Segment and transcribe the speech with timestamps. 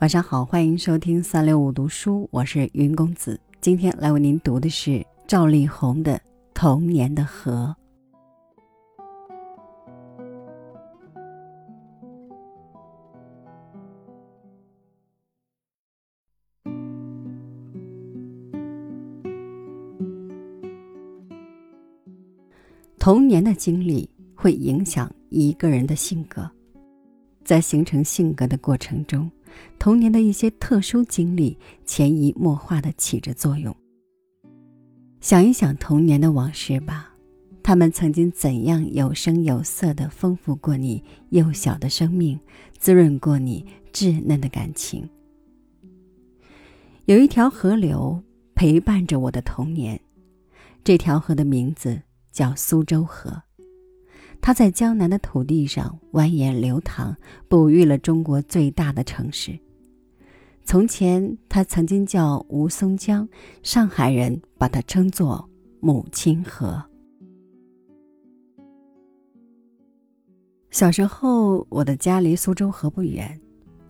[0.00, 3.38] 晚上好，欢迎收听三六五读书，我是云公子。
[3.60, 6.14] 今天来为您读的是赵丽宏的
[6.54, 7.76] 《童年的河》。
[22.98, 26.50] 童年的经历会影响一个人的性格，
[27.44, 29.30] 在形成性格的过程中。
[29.78, 33.74] 童年的一些特殊经历潜移默化的起着作用。
[35.20, 37.14] 想一想童年的往事吧，
[37.62, 42.40] 他们曾经怎样有声有色的丰富过你幼小的生命，
[42.78, 45.08] 滋润过你稚嫩的感情。
[47.04, 48.22] 有一条河流
[48.54, 50.00] 陪伴着我的童年，
[50.82, 53.42] 这条河的名字叫苏州河。
[54.42, 57.14] 它在江南的土地上蜿蜒流淌，
[57.48, 59.58] 哺育了中国最大的城市。
[60.64, 63.28] 从前，它曾经叫吴淞江，
[63.62, 65.48] 上海人把它称作
[65.80, 66.82] 母亲河。
[70.70, 73.38] 小时候，我的家离苏州河不远，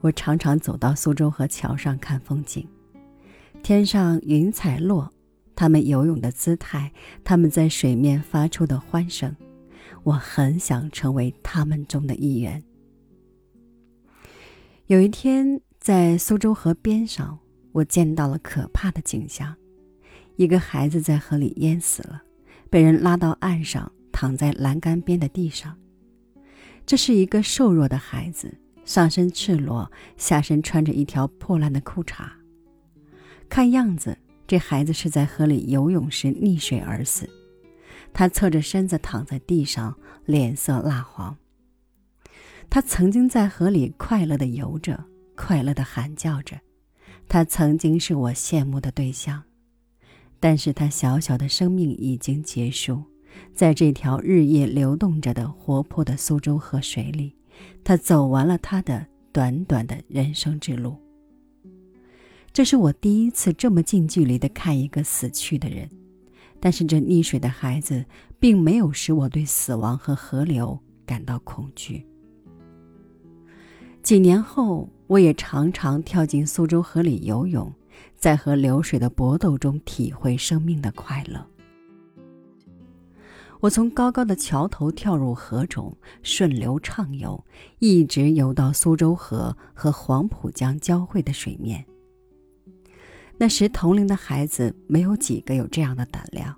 [0.00, 2.66] 我常常走到苏州河桥上看风景。
[3.62, 5.12] 天上云彩落，
[5.56, 6.92] 它们游泳的姿态，
[7.24, 9.34] 它们在水面发出的欢声。
[10.04, 12.62] 我很想成为他们中的一员。
[14.86, 17.38] 有一天，在苏州河边上，
[17.72, 19.54] 我见到了可怕的景象：
[20.36, 22.22] 一个孩子在河里淹死了，
[22.70, 25.76] 被人拉到岸上，躺在栏杆边的地上。
[26.86, 32.26] 这是一个瘦弱的孩子，上身赤裸，下身穿着一条破烂的裤衩。
[33.48, 37.28] 看样子，这孩子是在河里游泳时溺水而死。
[38.12, 41.36] 他侧着身子躺在地上，脸色蜡黄。
[42.70, 45.04] 他曾经在河里快乐地游着，
[45.34, 46.58] 快乐地喊叫着。
[47.28, 49.42] 他曾经是我羡慕的对象，
[50.40, 53.02] 但是他小小的生命已经结束，
[53.54, 57.34] 在这条日夜流动着的活泼的苏州河水里，
[57.84, 60.96] 他走完了他的短短的人生之路。
[62.52, 65.88] 这是我第一次这么近距离地看一个死去的人。
[66.60, 68.04] 但是这溺水的孩子
[68.38, 72.06] 并没有使我对死亡和河流感到恐惧。
[74.02, 77.72] 几年后，我也常常跳进苏州河里游泳，
[78.16, 81.46] 在和流水的搏斗中体会生命的快乐。
[83.60, 85.92] 我从高高的桥头跳入河中，
[86.22, 87.44] 顺流畅游，
[87.80, 91.84] 一直游到苏州河和黄浦江交汇的水面。
[93.40, 96.54] 那时同龄的孩子没有几个有这样的胆量，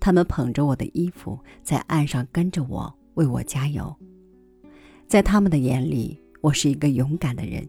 [0.00, 3.94] 他们捧着我的衣服在岸上跟着我，为我加油。
[5.06, 7.68] 在他们的眼里，我是一个勇敢的人。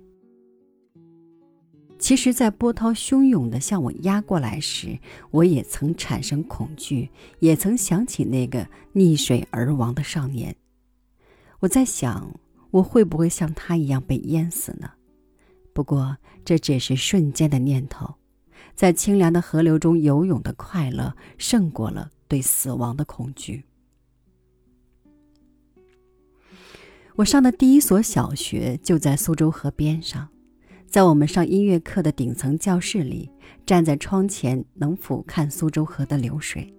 [2.00, 4.98] 其实，在波涛汹涌的向我压过来时，
[5.32, 10.56] 我也曾产生恐惧，也曾想起那个溺水而亡的少年。
[11.60, 12.34] 我在想，
[12.72, 14.92] 我会不会像他一样被淹死呢？
[15.74, 18.16] 不过，这只是瞬间的念头。
[18.74, 23.64] 在清凉的河流中游泳的快乐，胜过了对死亡的恐惧。
[27.18, 30.28] 我上的第一所小学就在苏州河边上，
[30.86, 33.32] 在我们上音乐课的顶层教室里，
[33.66, 36.74] 站在窗前能俯瞰苏州河的流水。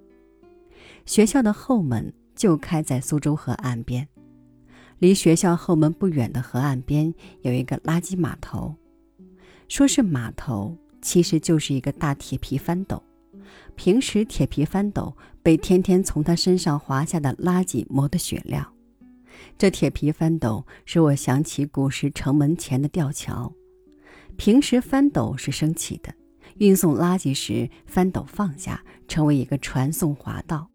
[1.06, 4.06] 学校的后门就开在苏州河岸边，
[4.98, 8.74] 离学校后门不远的河岸边有一个垃圾码头，
[9.68, 10.76] 说是码头。
[11.06, 13.00] 其实就是一个大铁皮翻斗，
[13.76, 18.66] 平时铁皮翻斗被天天从他身上滑下的垃圾磨得雪亮。
[19.56, 23.52] 这铁皮翻斗使我想起古时城门前的吊桥，
[24.36, 26.12] 平时翻斗是升起的，
[26.58, 30.68] 运送垃圾时翻斗放下，成为一个传送滑道。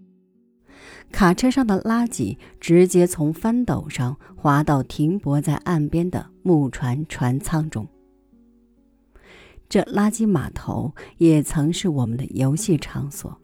[1.12, 7.86] 卡车上的垃圾直接从翻斗上滑到停泊在岸边的木船船舱中。
[9.72, 13.40] 这垃圾码头也曾是我们的游戏场所，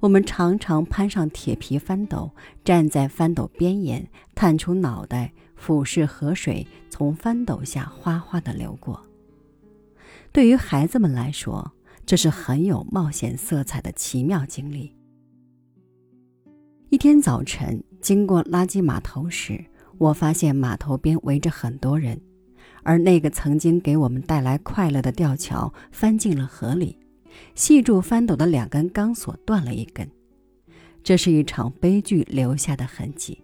[0.00, 2.32] 我们常常攀上铁皮翻斗，
[2.64, 9.00] 站在翻斗边沿，探出脑袋，俯视河水从翻斗下哗哗地流过。
[10.32, 11.74] 对于孩子们来说，
[12.04, 14.92] 这是很有冒险色彩的奇妙经历。
[16.88, 19.64] 一天早晨经过垃圾码头时，
[19.96, 22.20] 我发现码头边围着很多人。
[22.82, 26.98] 而那个曾经给我们带来快乐的吊桥翻进了河里，
[27.54, 30.08] 系住翻斗的两根钢索断了一根，
[31.02, 33.42] 这是一场悲剧留下的痕迹。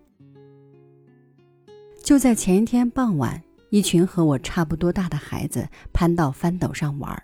[2.02, 7.22] 就在前一天傍晚，一群和我差不多大的孩子攀到翻斗上玩，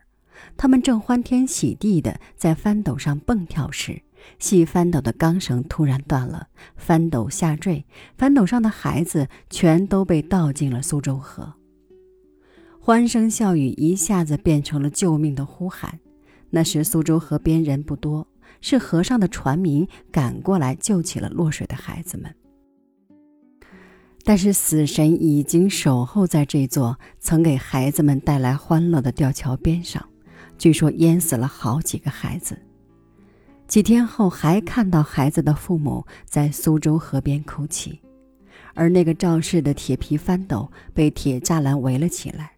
[0.57, 4.03] 他们正欢天喜地地在翻斗上蹦跳时，
[4.41, 7.87] 系翻斗的钢绳突然断了，翻斗下坠，
[8.19, 11.55] 翻斗上的孩子全都被倒进了苏州河。
[12.85, 15.97] 欢声笑语一下子变成了救命的呼喊。
[16.51, 18.27] 那时苏州河边人不多，
[18.61, 22.35] 是河上的船民赶过来救起了落水的孩子们。
[24.25, 30.05] 但是死神已经守候在这座曾给孩子们带来欢乐的吊桥边上，
[30.59, 32.59] 据说淹死了好几个孩子。
[33.69, 38.01] 几天后，还看到孩子的父母在苏州河边哭泣，
[38.75, 42.51] 而那个肇事的铁皮翻斗被铁栅栏围了起来。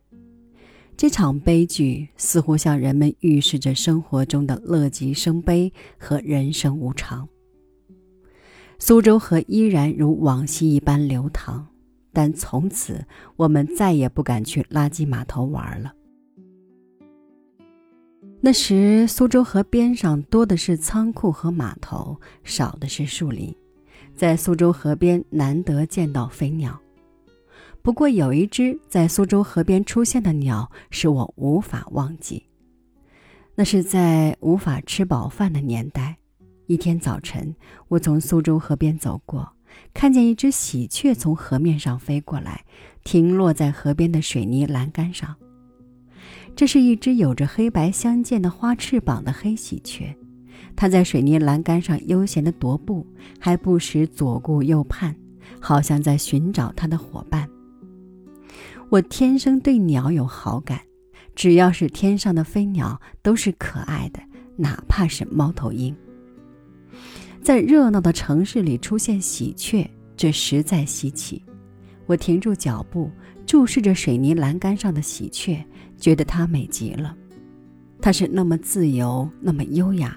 [0.97, 7.29] 这场悲剧似乎向人们预示着生活中的乐极生悲和人生无常。
[8.79, 11.67] 苏州河依然如往昔一般流淌，
[12.13, 13.05] 但从此
[13.37, 15.93] 我们再也不敢去垃圾码头玩了。
[18.41, 23.55] 那时，苏州河边上多的是仓库和码头，少的是树林，
[24.15, 26.79] 在苏州河边难得见到飞鸟。
[27.85, 32.43] 不过，有一只在苏州河边出现的鸟，使我无法忘记。
[33.55, 36.17] 那是在无法吃饱饭的年代。
[36.67, 37.55] 一天早晨，
[37.89, 39.47] 我从苏州河边走过，
[39.93, 42.65] 看见一只喜鹊从河面上飞过来，
[43.05, 45.37] 停落在河边的水泥栏杆上。
[46.57, 50.17] 这是一只有着黑白相间的花翅膀的黑喜鹊，
[50.75, 53.07] 它在水泥栏杆上悠闲地踱步，
[53.39, 55.15] 还不时左顾右盼，
[55.61, 57.47] 好像在寻找它的伙伴。
[58.95, 60.81] 我天生对鸟有好感，
[61.35, 64.21] 只要是天上的飞鸟都是可爱的，
[64.55, 65.93] 哪怕是猫头鹰。
[67.43, 71.43] 在热闹的城市里出现喜鹊，这实在稀奇。
[72.07, 73.11] 我停住脚步，
[73.45, 75.65] 注视着水泥栏杆上的喜鹊，
[75.99, 77.17] 觉得它美极了。
[78.01, 80.17] 它是那么自由，那么优雅，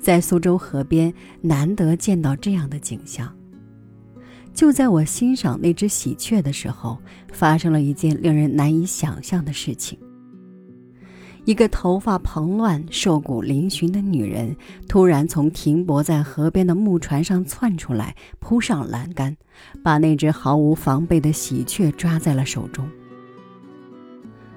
[0.00, 1.12] 在苏州河边
[1.42, 3.30] 难得见到这样的景象。
[4.58, 6.98] 就在我欣赏那只喜鹊的时候，
[7.32, 9.96] 发生了一件令人难以想象的事情。
[11.44, 14.56] 一个头发蓬乱、瘦骨嶙峋的女人
[14.88, 19.36] 突然从停泊在河边的木船上窜出来，扑上栏杆，
[19.80, 22.84] 把那只毫无防备的喜鹊抓在了手中。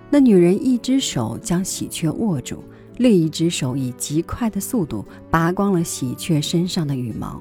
[0.10, 2.64] 那女人一只手将喜鹊握住，
[2.98, 7.40] 另一只手以极快的速度拔光了喜鹊身上的羽毛。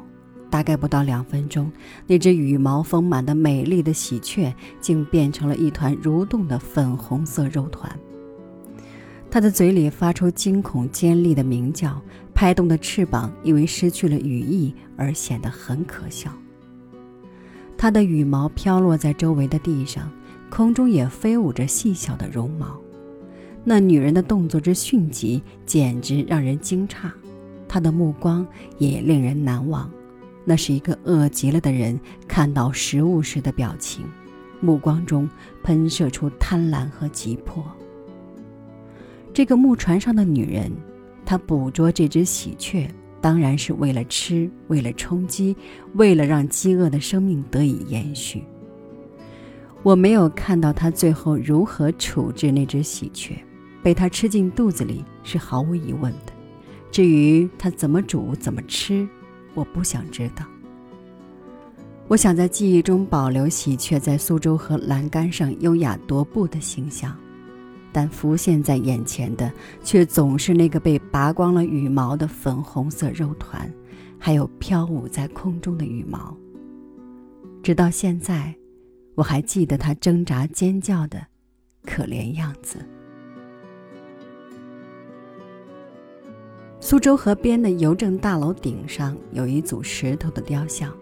[0.50, 1.70] 大概不到两分钟，
[2.06, 7.90] 那只羽毛丰满的美丽的喜鹊竟变成了一团蠕动的粉红色肉团。
[9.30, 12.02] 它的嘴里发出惊恐尖利的鸣叫，
[12.34, 16.32] 拍动的翅膀因为失去了羽翼而显得很可笑。
[17.78, 20.10] 它的羽毛飘落在周围的地上，
[20.50, 22.76] 空中也飞舞着细小的绒毛。
[23.62, 27.08] 那女人的动作之迅疾，简直让人惊诧。
[27.68, 28.44] 她的目光
[28.78, 29.88] 也令人难忘，
[30.44, 34.04] 那是一个饿极了的人看到食物时的表情，
[34.60, 35.28] 目光中
[35.62, 37.64] 喷射出贪婪和急迫。
[39.32, 40.72] 这个木船上的女人，
[41.24, 42.88] 她捕捉这只喜鹊，
[43.20, 45.56] 当然是为了吃，为了充饥，
[45.94, 48.42] 为了让饥饿的生命得以延续。
[49.82, 53.36] 我没有看到她最后如何处置那只喜鹊，
[53.82, 56.32] 被它吃进肚子里是毫无疑问的。
[56.90, 59.08] 至于它怎么煮、怎么吃，
[59.54, 60.44] 我不想知道。
[62.08, 67.16] 我想在记忆中保留喜鹊在苏州河栏杆上优雅踱步的形象。
[67.92, 69.52] 但浮现在眼前的，
[69.82, 73.68] 却总是那个被拔光了羽毛的粉红色肉团，
[74.16, 76.36] 还有飘舞在空中的羽毛。
[77.64, 78.54] 直到现在，
[79.16, 81.20] 我还记得它挣扎尖叫的
[81.84, 82.78] 可怜样子。
[86.90, 90.92] 苏州河边的邮政大楼顶上有一组石头的雕像，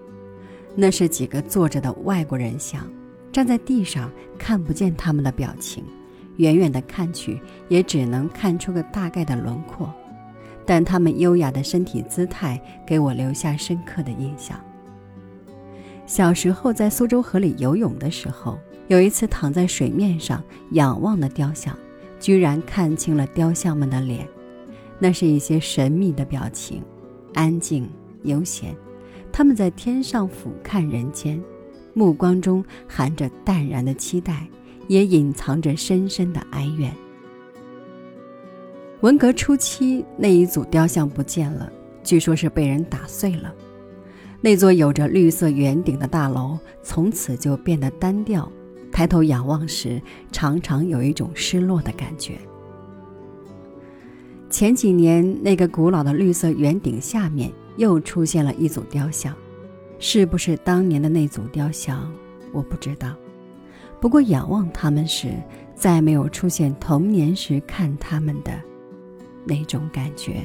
[0.76, 2.87] 那是几个坐着的外国人像，
[3.33, 5.83] 站在地上看不见他们的表情。
[6.37, 9.90] 远远的看去，也只能看出个大概的轮廓，
[10.66, 14.61] 但他们优雅的身体姿态给我留下深刻的印象。
[16.04, 21.75] 小时候在苏州河里游泳的时候，有一次躺在水面上仰望的雕像，
[22.21, 24.28] 居然看清了雕像们的脸，
[24.98, 26.82] 那是一些神秘的表情，
[27.34, 27.88] 安静
[28.22, 28.74] 悠闲，
[29.32, 31.42] 他们在天上俯瞰人间，
[31.94, 34.46] 目光中含着淡然的期待。
[34.88, 36.90] 也隐藏着深深的哀怨。
[39.02, 41.70] 文革初期，那一组雕像不见了，
[42.02, 43.54] 据说是被人打碎了。
[44.40, 48.50] 那座有着绿色圆顶的大楼从此就变得单调，
[48.90, 50.00] 抬头仰望时，
[50.32, 52.38] 常常有一种失落的感觉。
[54.58, 59.32] 前几年，那个古老的绿色圆顶下面又出现了一组雕像，
[60.00, 62.12] 是不是当年的那组雕像，
[62.52, 63.14] 我不知道。
[64.00, 65.32] 不过仰望他们时，
[65.76, 68.50] 再没有出现童年时看他们的
[69.44, 70.42] 那种感觉。